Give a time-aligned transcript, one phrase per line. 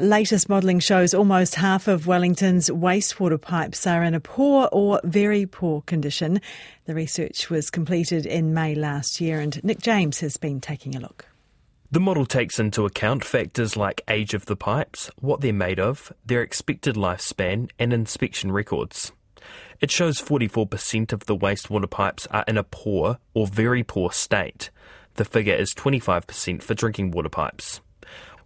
[0.00, 5.44] Latest modelling shows almost half of Wellington's wastewater pipes are in a poor or very
[5.44, 6.40] poor condition.
[6.84, 11.00] The research was completed in May last year, and Nick James has been taking a
[11.00, 11.26] look.
[11.90, 16.12] The model takes into account factors like age of the pipes, what they're made of,
[16.24, 19.10] their expected lifespan, and inspection records.
[19.80, 24.70] It shows 44% of the wastewater pipes are in a poor or very poor state.
[25.14, 27.80] The figure is 25% for drinking water pipes.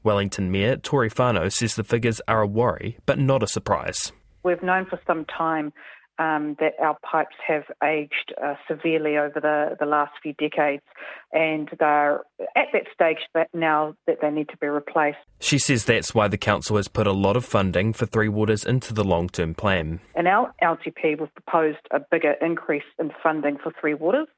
[0.04, 4.12] Wellington Mayor Tory Whanau says the figures are a worry, but not a surprise.
[4.42, 5.72] We've known for some time
[6.18, 10.82] um, that our pipes have aged uh, severely over the, the last few decades,
[11.32, 12.20] and they're
[12.54, 15.18] at that stage that now that they need to be replaced.
[15.40, 18.64] She says that's why the council has put a lot of funding for Three Waters
[18.64, 20.00] into the long term plan.
[20.14, 24.28] In our LTP, we've proposed a bigger increase in funding for Three Waters,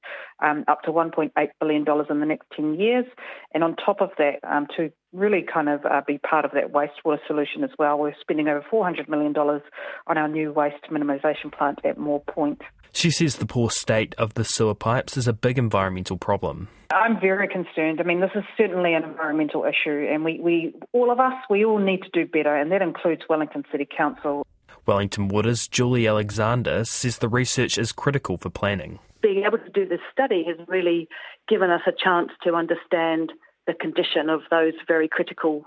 [0.41, 3.07] um, up to $1.8 billion in the next 10 years.
[3.53, 6.73] And on top of that, um, to really kind of uh, be part of that
[6.73, 7.99] wastewater solution as well.
[7.99, 12.61] We're spending over $400 million on our new waste minimisation plant at Moa Point.
[12.93, 16.69] She says the poor state of the sewer pipes is a big environmental problem.
[16.93, 18.01] I'm very concerned.
[18.01, 21.65] I mean, this is certainly an environmental issue, and we, we all of us, we
[21.65, 24.47] all need to do better, and that includes Wellington City Council.
[24.87, 29.01] Wellington Waters' Julie Alexander says the research is critical for planning.
[29.21, 31.09] Being able to do this study has really
[31.49, 33.33] given us a chance to understand
[33.67, 35.65] the condition of those very critical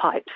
[0.00, 0.32] pipes.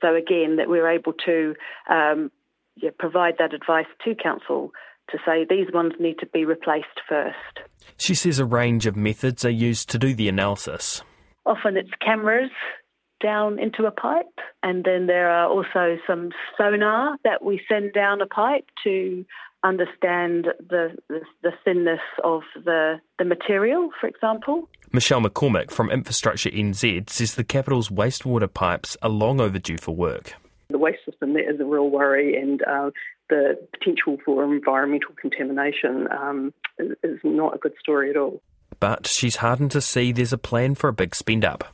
[0.00, 1.54] So again, that we're able to
[1.90, 2.30] um,
[2.76, 4.70] yeah, provide that advice to council
[5.10, 7.60] to say these ones need to be replaced first.
[7.96, 11.02] She says a range of methods are used to do the analysis.
[11.46, 12.50] Often it's cameras
[13.20, 14.26] down into a pipe,
[14.62, 19.24] and then there are also some sonar that we send down a pipe to
[19.64, 24.68] understand the, the, the thinness of the, the material, for example.
[24.92, 30.34] Michelle McCormick from Infrastructure NZ says the capital's wastewater pipes are long overdue for work.
[30.70, 32.90] The waste system there is a real worry, and uh,
[33.30, 38.40] the potential for environmental contamination um, is, is not a good story at all.
[38.80, 41.72] But she's heartened to see there's a plan for a big spend up.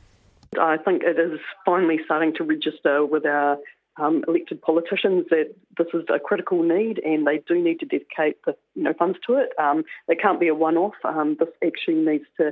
[0.59, 3.57] I think it is finally starting to register with our
[3.97, 8.37] um, elected politicians that this is a critical need and they do need to dedicate
[8.45, 9.49] the you know funds to it.
[9.57, 10.95] Um, it can't be a one-off.
[11.03, 12.51] Um, this actually needs to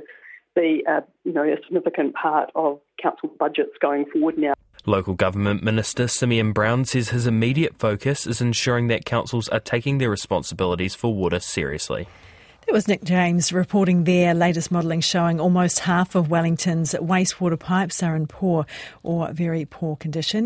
[0.54, 4.54] be a, you know a significant part of council budgets going forward now.
[4.86, 9.98] Local Government Minister Simeon Brown says his immediate focus is ensuring that councils are taking
[9.98, 12.06] their responsibilities for water seriously.
[12.66, 18.02] That was Nick James reporting there Latest modelling showing almost half of Wellington's wastewater pipes
[18.02, 18.64] are in poor
[19.02, 20.42] or very poor condition.